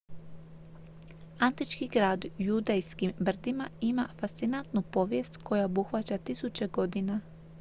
[1.39, 7.21] antički grad u judejskim brdima ima fascinantnu povijest koja obuhvaća tisuće godina